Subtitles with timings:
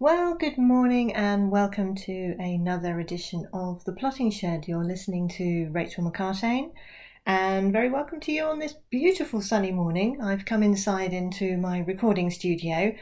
[0.00, 4.68] Well, good morning and welcome to another edition of The Plotting Shed.
[4.68, 6.70] You're listening to Rachel McCartain
[7.26, 10.22] and very welcome to you on this beautiful sunny morning.
[10.22, 12.94] I've come inside into my recording studio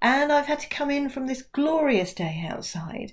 [0.00, 3.10] and I've had to come in from this glorious day outside.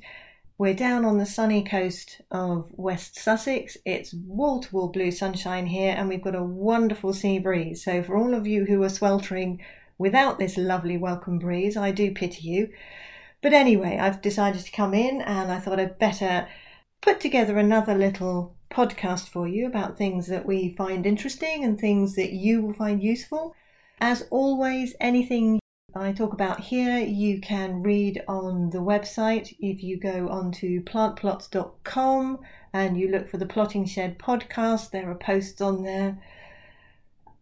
[0.59, 3.75] We're down on the sunny coast of West Sussex.
[3.87, 7.83] It's wall to wall blue sunshine here and we've got a wonderful sea breeze.
[7.83, 9.63] So, for all of you who are sweltering
[9.97, 12.69] without this lovely welcome breeze, I do pity you.
[13.41, 16.47] But anyway, I've decided to come in and I thought I'd better
[17.01, 22.15] put together another little podcast for you about things that we find interesting and things
[22.15, 23.55] that you will find useful.
[23.99, 25.59] As always, anything
[25.93, 32.39] I talk about here you can read on the website if you go onto plantplots.com
[32.71, 34.91] and you look for the Plotting Shed podcast.
[34.91, 36.17] There are posts on there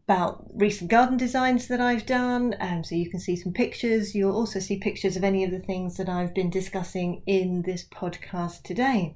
[0.10, 2.56] about recent garden designs that I've done.
[2.60, 4.16] Um, so you can see some pictures.
[4.16, 7.86] You'll also see pictures of any of the things that I've been discussing in this
[7.88, 9.16] podcast today.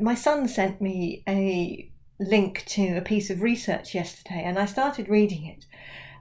[0.00, 5.10] My son sent me a link to a piece of research yesterday and I started
[5.10, 5.66] reading it.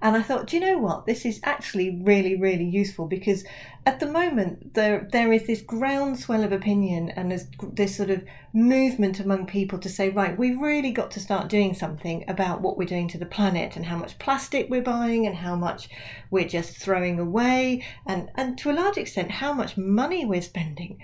[0.02, 1.06] And I thought, do you know what?
[1.06, 3.44] This is actually really, really useful because
[3.86, 8.23] at the moment there there is this groundswell of opinion and there's this sort of
[8.54, 12.78] movement among people to say, right, we've really got to start doing something about what
[12.78, 15.89] we're doing to the planet and how much plastic we're buying and how much
[16.30, 21.00] we're just throwing away and, and to a large extent how much money we're spending.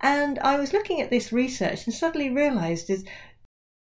[0.00, 3.04] And I was looking at this research and suddenly realized is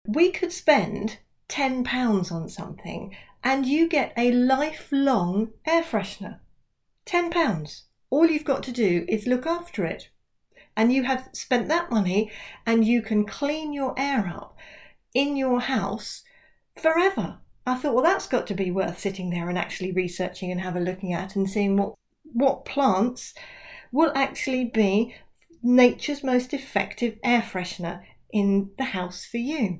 [0.07, 1.17] we could spend
[1.49, 3.15] £10 on something
[3.47, 6.37] and you get a lifelong air freshener.
[7.05, 7.83] £10.
[8.09, 10.09] All you've got to do is look after it.
[10.75, 12.29] And you have spent that money
[12.65, 14.57] and you can clean your air up
[15.13, 16.23] in your house
[16.75, 17.37] forever.
[17.65, 20.75] I thought, well, that's got to be worth sitting there and actually researching and have
[20.75, 23.33] a looking at and seeing what, what plants
[23.93, 25.15] will actually be
[25.63, 29.79] nature's most effective air freshener in the house for you.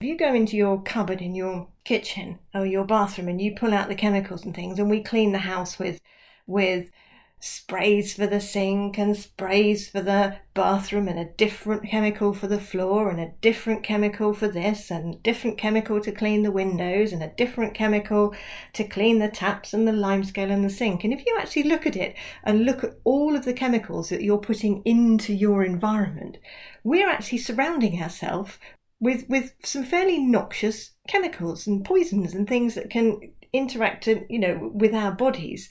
[0.00, 3.72] If you go into your cupboard in your kitchen or your bathroom and you pull
[3.72, 6.00] out the chemicals and things, and we clean the house with
[6.46, 6.90] with
[7.38, 12.58] sprays for the sink and sprays for the bathroom and a different chemical for the
[12.58, 17.22] floor and a different chemical for this and different chemical to clean the windows and
[17.22, 18.34] a different chemical
[18.72, 21.04] to clean the taps and the limescale and the sink.
[21.04, 24.22] And if you actually look at it and look at all of the chemicals that
[24.22, 26.38] you're putting into your environment,
[26.84, 28.58] we're actually surrounding ourselves
[29.00, 33.20] with with some fairly noxious chemicals and poisons and things that can
[33.52, 35.68] interact you know with our bodies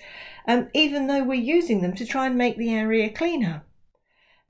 [0.48, 3.64] um, even though we're using them to try and make the area cleaner.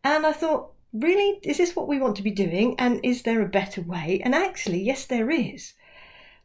[0.03, 1.39] And i thought really?
[1.43, 2.75] Is this what we want to be doing?
[2.79, 4.21] And is there a better way?
[4.23, 5.73] And actually yes there is.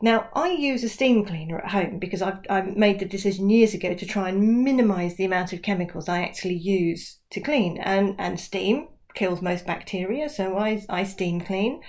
[0.00, 3.74] Now i use a steam cleaner at home because i've, I've made the decision years
[3.74, 7.76] ago to try and minimize the amount of chemicals i actually use to clean.
[7.78, 11.80] And and steam kills most bacteria so i, I steam clean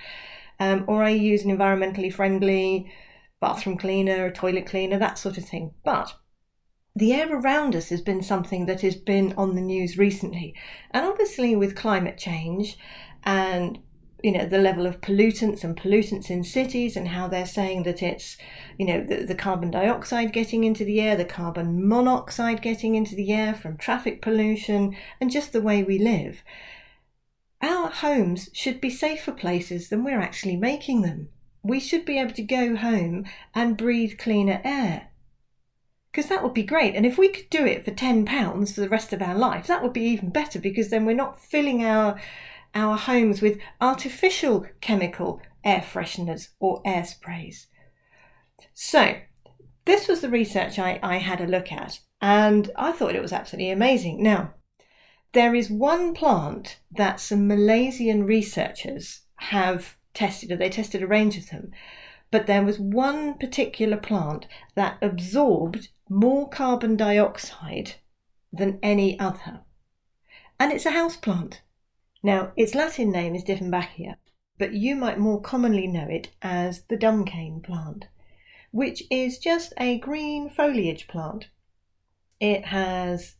[0.61, 2.93] um, or I use an environmentally friendly
[3.39, 5.73] bathroom cleaner, a toilet cleaner, that sort of thing.
[5.83, 6.13] But
[6.95, 10.53] the air around us has been something that has been on the news recently.
[10.91, 12.77] And obviously, with climate change
[13.23, 13.79] and
[14.21, 18.03] you know the level of pollutants and pollutants in cities and how they're saying that
[18.03, 18.37] it's
[18.77, 23.15] you know the, the carbon dioxide getting into the air the carbon monoxide getting into
[23.15, 26.43] the air from traffic pollution and just the way we live
[27.61, 31.29] our homes should be safer places than we're actually making them.
[31.63, 35.09] We should be able to go home and breathe cleaner air.
[36.11, 36.95] Because that would be great.
[36.95, 39.81] And if we could do it for £10 for the rest of our life, that
[39.81, 42.19] would be even better because then we're not filling our,
[42.73, 47.67] our homes with artificial chemical air fresheners or air sprays.
[48.73, 49.15] So,
[49.85, 53.33] this was the research I, I had a look at, and I thought it was
[53.33, 54.21] absolutely amazing.
[54.21, 54.53] Now,
[55.33, 61.37] there is one plant that some Malaysian researchers have tested, or they tested a range
[61.37, 61.71] of them,
[62.31, 67.95] but there was one particular plant that absorbed more carbon dioxide
[68.51, 69.61] than any other.
[70.59, 71.61] And it's a house plant.
[72.21, 74.17] Now, its Latin name is Dieffenbachia,
[74.57, 78.05] but you might more commonly know it as the dumb-cane plant,
[78.71, 81.47] which is just a green foliage plant.
[82.39, 83.35] It has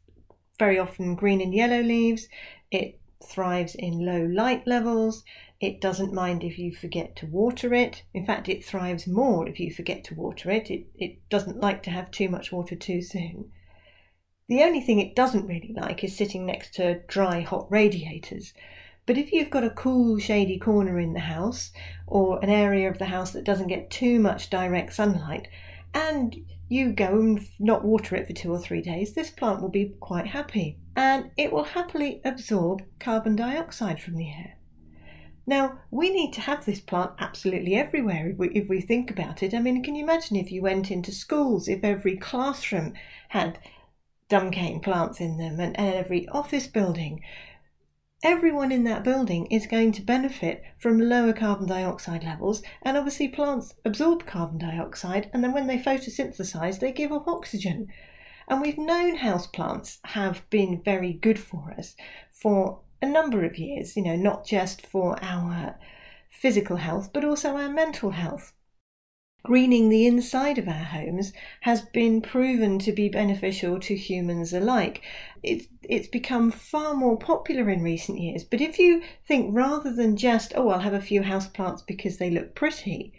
[0.61, 2.27] very often green and yellow leaves.
[2.69, 5.23] It thrives in low light levels.
[5.59, 8.03] It doesn't mind if you forget to water it.
[8.13, 10.69] In fact, it thrives more if you forget to water it.
[10.69, 13.51] It, it doesn't like to have too much water too soon.
[14.49, 18.53] The only thing it doesn't really like is sitting next to dry, hot radiators.
[19.07, 21.71] But if you've got a cool, shady corner in the house
[22.05, 25.47] or an area of the house that doesn't get too much direct sunlight,
[25.91, 29.69] and you go and not water it for two or three days, this plant will
[29.69, 34.57] be quite happy and it will happily absorb carbon dioxide from the air.
[35.45, 39.43] Now, we need to have this plant absolutely everywhere if we, if we think about
[39.43, 39.53] it.
[39.53, 42.93] I mean, can you imagine if you went into schools, if every classroom
[43.29, 43.59] had
[44.29, 47.21] dumb cane plants in them and, and every office building?
[48.23, 53.27] Everyone in that building is going to benefit from lower carbon dioxide levels, and obviously,
[53.27, 57.87] plants absorb carbon dioxide, and then when they photosynthesize, they give off oxygen.
[58.47, 61.95] And we've known houseplants have been very good for us
[62.31, 65.79] for a number of years, you know, not just for our
[66.29, 68.53] physical health, but also our mental health.
[69.43, 75.01] Greening the inside of our homes has been proven to be beneficial to humans alike.
[75.41, 78.43] It's, it's become far more popular in recent years.
[78.43, 82.29] But if you think rather than just, oh, I'll have a few houseplants because they
[82.29, 83.13] look pretty,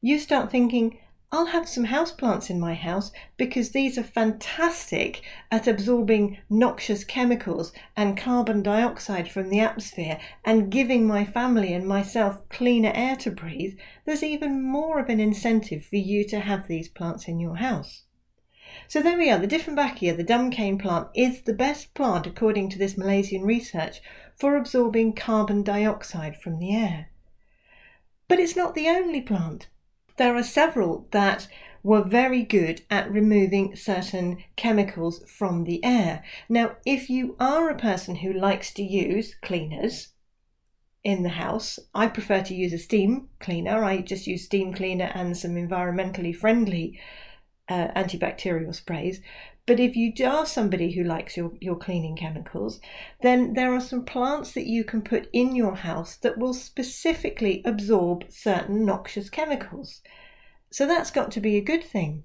[0.00, 0.98] you start thinking,
[1.32, 7.72] I'll have some houseplants in my house because these are fantastic at absorbing noxious chemicals
[7.96, 13.32] and carbon dioxide from the atmosphere and giving my family and myself cleaner air to
[13.32, 13.76] breathe.
[14.04, 18.04] There's even more of an incentive for you to have these plants in your house.
[18.86, 19.38] So there we are.
[19.38, 24.00] The Dieffenbachia, the dumb cane plant, is the best plant, according to this Malaysian research,
[24.36, 27.10] for absorbing carbon dioxide from the air.
[28.28, 29.66] But it's not the only plant
[30.16, 31.48] there are several that
[31.82, 36.24] were very good at removing certain chemicals from the air.
[36.48, 40.08] Now, if you are a person who likes to use cleaners
[41.04, 43.84] in the house, I prefer to use a steam cleaner.
[43.84, 46.98] I just use steam cleaner and some environmentally friendly
[47.68, 49.20] uh, antibacterial sprays.
[49.66, 52.80] But if you are somebody who likes your, your cleaning chemicals,
[53.22, 57.62] then there are some plants that you can put in your house that will specifically
[57.64, 60.02] absorb certain noxious chemicals.
[60.70, 62.22] So that's got to be a good thing.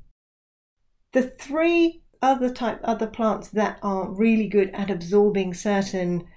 [1.13, 6.27] The three other type other plants that are really good at absorbing certain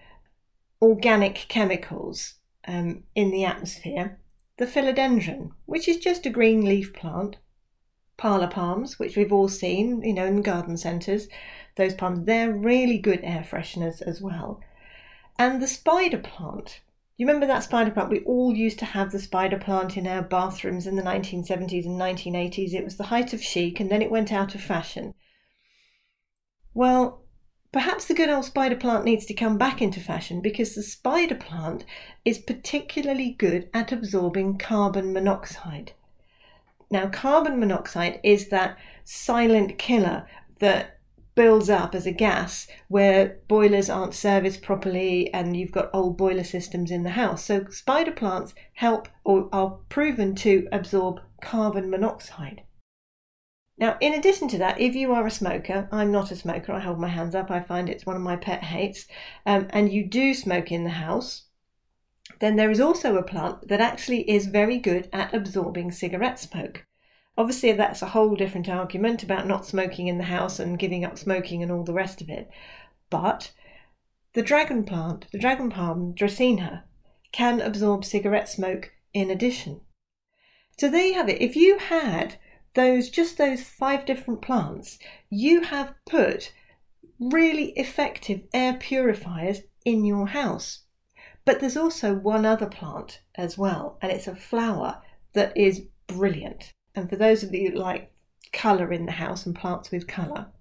[0.81, 2.35] organic chemicals
[2.67, 4.19] um, in the atmosphere,
[4.57, 7.37] the philodendron, which is just a green leaf plant,
[8.17, 11.29] parlour palms, which we've all seen, you know, in garden centres.
[11.77, 14.61] Those palms, they're really good air fresheners as well.
[15.39, 16.81] And the spider plant.
[17.17, 18.11] You remember that spider plant?
[18.11, 22.01] We all used to have the spider plant in our bathrooms in the 1970s and
[22.01, 22.73] 1980s.
[22.73, 25.15] It was the height of chic and then it went out of fashion.
[26.73, 27.25] Well,
[27.73, 31.35] perhaps the good old spider plant needs to come back into fashion because the spider
[31.35, 31.85] plant
[32.25, 35.93] is particularly good at absorbing carbon monoxide.
[36.95, 40.29] Now, carbon monoxide is that silent killer
[40.61, 41.01] that
[41.35, 46.45] builds up as a gas where boilers aren't serviced properly and you've got old boiler
[46.45, 47.45] systems in the house.
[47.45, 52.63] So, spider plants help or are proven to absorb carbon monoxide.
[53.77, 56.79] Now, in addition to that, if you are a smoker, I'm not a smoker, I
[56.79, 59.09] hold my hands up, I find it's one of my pet hates,
[59.47, 61.47] um, and you do smoke in the house,
[62.41, 66.87] then there is also a plant that actually is very good at absorbing cigarette smoke.
[67.37, 71.19] Obviously, that's a whole different argument about not smoking in the house and giving up
[71.19, 72.49] smoking and all the rest of it.
[73.11, 73.53] But
[74.33, 76.85] the dragon plant, the dragon palm, Dracaena,
[77.33, 79.81] can absorb cigarette smoke in addition.
[80.79, 81.43] So there you have it.
[81.43, 82.37] If you had
[82.75, 84.99] those just those five different plants,
[85.31, 86.53] you have put
[87.21, 90.84] really effective air purifiers in your house.
[91.45, 95.03] But there's also one other plant as well, and it's a flower
[95.35, 96.73] that is brilliant.
[96.95, 98.13] And for those of you who like
[98.53, 100.53] colour in the house and plants with colour,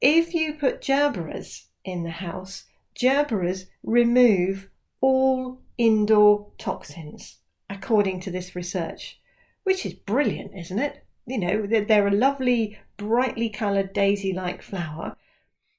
[0.00, 2.64] if you put gerberas in the house,
[2.98, 4.68] gerberas remove
[5.00, 7.38] all indoor toxins,
[7.70, 9.20] according to this research,
[9.62, 11.06] which is brilliant, isn't it?
[11.26, 15.16] You know, they're a lovely, brightly coloured daisy like flower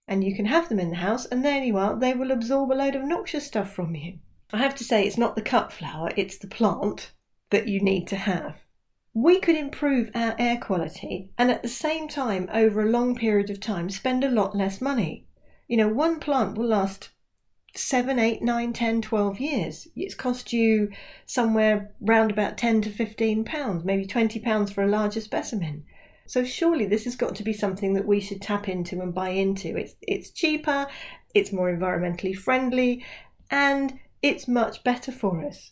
[0.07, 2.71] and you can have them in the house, and there you are, they will absorb
[2.71, 4.19] a load of noxious stuff from you.
[4.51, 7.11] I have to say, it's not the cut flower, it's the plant
[7.49, 8.57] that you need to have.
[9.13, 13.49] We could improve our air quality and at the same time, over a long period
[13.49, 15.27] of time, spend a lot less money.
[15.67, 17.09] You know, one plant will last
[17.75, 19.87] seven, eight, nine, ten, twelve years.
[19.95, 20.91] It's cost you
[21.25, 25.85] somewhere round about 10 to 15 pounds, maybe 20 pounds for a larger specimen.
[26.25, 29.29] So surely this has got to be something that we should tap into and buy
[29.29, 29.75] into.
[29.77, 30.87] It's it's cheaper,
[31.33, 33.05] it's more environmentally friendly,
[33.51, 35.71] and it's much better for us.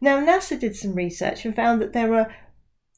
[0.00, 2.34] Now NASA did some research and found that there are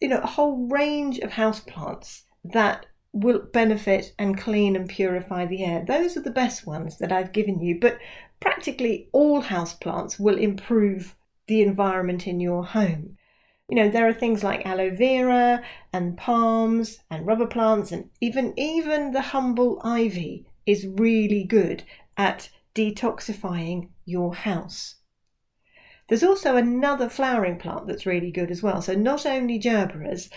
[0.01, 5.65] you know a whole range of houseplants that will benefit and clean and purify the
[5.65, 5.85] air.
[5.85, 7.99] Those are the best ones that I've given you, but
[8.41, 11.17] practically all houseplants will improve
[11.47, 13.17] the environment in your home.
[13.71, 15.63] You know, there are things like aloe vera
[15.93, 21.85] and palms and rubber plants and even even the humble ivy is really good
[22.17, 24.97] at detoxifying your house.
[26.09, 28.83] There's also another flowering plant that's really good as well.
[28.83, 30.29] So not only gerberas,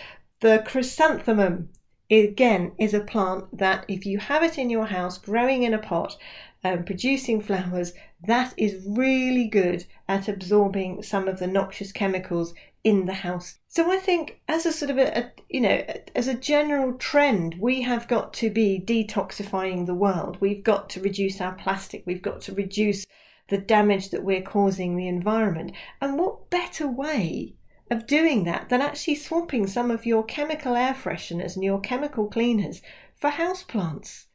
[0.41, 1.69] the chrysanthemum
[2.11, 5.79] again is a plant that if you have it in your house growing in a
[5.79, 6.15] pot
[6.63, 7.93] um, producing flowers
[8.25, 12.53] that is really good at absorbing some of the noxious chemicals
[12.83, 13.59] in the house.
[13.67, 15.83] So i think as a sort of a, a you know
[16.15, 20.37] as a general trend we have got to be detoxifying the world.
[20.39, 22.03] We've got to reduce our plastic.
[22.05, 23.05] We've got to reduce
[23.49, 25.73] the damage that we're causing the environment.
[26.01, 27.55] And what better way
[27.91, 32.27] of doing that than actually swapping some of your chemical air fresheners and your chemical
[32.27, 32.81] cleaners
[33.15, 34.25] for houseplants.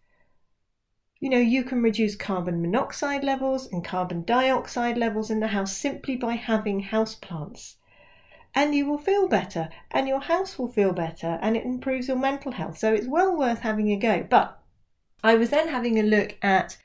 [1.21, 5.77] You know, you can reduce carbon monoxide levels and carbon dioxide levels in the house
[5.77, 7.75] simply by having houseplants.
[8.55, 12.17] And you will feel better, and your house will feel better, and it improves your
[12.17, 12.79] mental health.
[12.79, 14.27] So it's well worth having a go.
[14.29, 14.61] But
[15.23, 16.79] I was then having a look at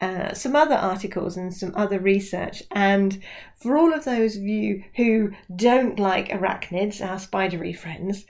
[0.00, 2.62] uh, some other articles and some other research.
[2.70, 3.22] And
[3.56, 8.26] for all of those of you who don't like arachnids, our spidery friends,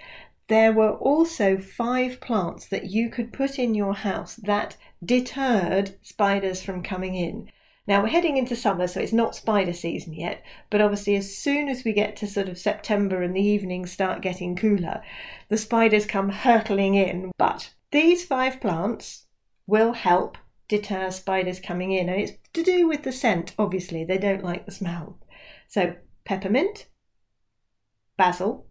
[0.48, 6.62] there were also five plants that you could put in your house that deterred spiders
[6.62, 7.50] from coming in.
[7.88, 11.68] Now we're heading into summer, so it's not spider season yet, but obviously, as soon
[11.68, 15.02] as we get to sort of September and the evenings start getting cooler,
[15.48, 17.30] the spiders come hurtling in.
[17.38, 19.26] But these five plants
[19.66, 20.36] will help
[20.68, 22.08] deter spiders coming in.
[22.08, 25.20] And it's to do with the scent, obviously, they don't like the smell.
[25.68, 26.86] So, peppermint,
[28.16, 28.65] basil,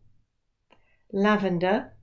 [1.16, 1.94] lavender,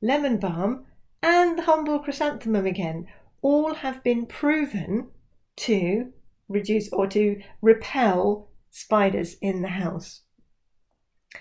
[0.00, 0.86] lemon balm,
[1.22, 3.06] and the humble chrysanthemum again
[3.42, 5.08] all have been proven
[5.56, 6.12] to
[6.48, 10.22] reduce or to repel spiders in the house.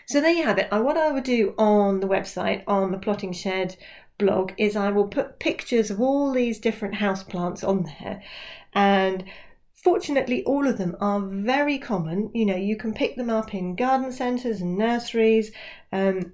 [0.07, 0.71] So there you have it.
[0.71, 3.77] what I would do on the website, on the plotting shed
[4.17, 8.21] blog is I will put pictures of all these different house plants on there
[8.73, 9.23] and
[9.73, 13.75] fortunately all of them are very common you know you can pick them up in
[13.75, 15.51] garden centres and nurseries
[15.91, 16.33] um,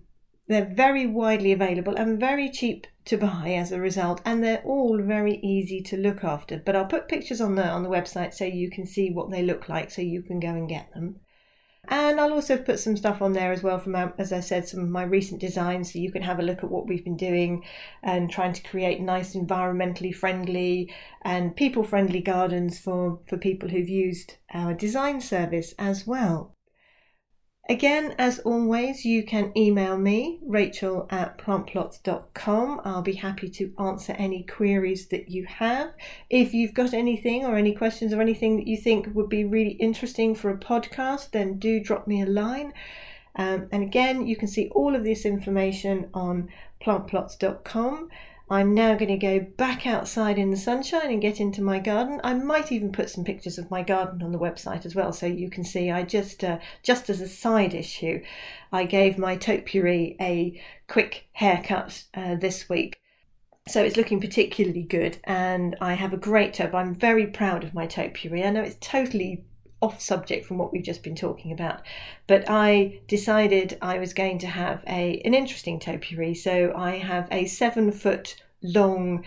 [0.52, 5.02] they're very widely available and very cheap to buy as a result and they're all
[5.02, 8.46] very easy to look after but i'll put pictures on the on the website so
[8.46, 11.20] you can see what they look like so you can go and get them
[11.88, 14.82] and I'll also put some stuff on there as well from, as I said, some
[14.82, 17.64] of my recent designs so you can have a look at what we've been doing
[18.04, 20.94] and trying to create nice, environmentally friendly
[21.24, 26.56] and people friendly gardens for, for people who've used our design service as well.
[27.70, 32.82] Again, as always, you can email me, rachel at plantplots.com.
[32.84, 35.94] I'll be happy to answer any queries that you have.
[36.30, 39.74] If you've got anything or any questions or anything that you think would be really
[39.74, 42.74] interesting for a podcast, then do drop me a line.
[43.36, 46.50] Um, and again, you can see all of this information on
[46.82, 48.10] plantplots.com.
[48.52, 52.20] I'm now going to go back outside in the sunshine and get into my garden.
[52.22, 55.26] I might even put some pictures of my garden on the website as well, so
[55.26, 55.90] you can see.
[55.90, 58.22] I just, uh, just as a side issue,
[58.74, 63.00] I gave my topiary a quick haircut uh, this week.
[63.70, 66.76] So it's looking particularly good, and I have a great tub.
[66.76, 68.44] I'm very proud of my topiary.
[68.44, 69.46] I know it's totally
[69.82, 71.82] off subject from what we've just been talking about.
[72.28, 76.36] But I decided I was going to have a an interesting topiary.
[76.36, 79.26] So I have a seven foot long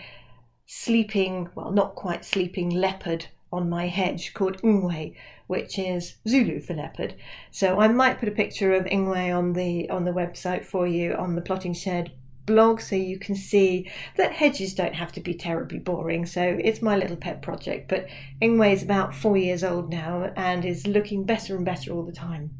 [0.65, 5.15] sleeping, well, not quite sleeping leopard on my hedge called Ngwe,
[5.47, 7.15] which is Zulu for leopard.
[7.51, 11.13] So I might put a picture of Ngwe on the on the website for you
[11.13, 12.11] on the plotting shed
[12.45, 16.25] blog so you can see that hedges don't have to be terribly boring.
[16.25, 17.87] So it's my little pet project.
[17.87, 18.07] But
[18.41, 22.11] Ingwe is about four years old now and is looking better and better all the
[22.11, 22.51] time.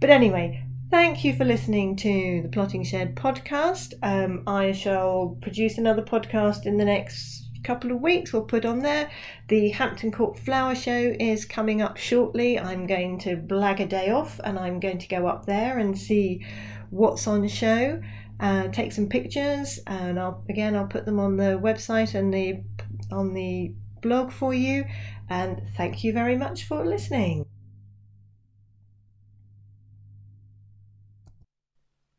[0.00, 3.94] But anyway, thank you for listening to the Plotting Shed podcast.
[4.02, 8.80] Um, I shall produce another podcast in the next couple of weeks we'll put on
[8.80, 9.10] there
[9.48, 14.10] the hampton court flower show is coming up shortly i'm going to blag a day
[14.10, 16.44] off and i'm going to go up there and see
[16.90, 18.00] what's on show
[18.40, 22.62] uh, take some pictures, and I'll again I'll put them on the website and the
[23.10, 23.72] on the
[24.02, 24.84] blog for you.
[25.28, 27.46] And thank you very much for listening.